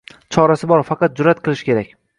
Chorasi 0.35 0.69
bor, 0.73 0.83
faqat 0.89 1.21
jur’at 1.21 1.47
qilish 1.49 1.67
kerak. 1.71 1.95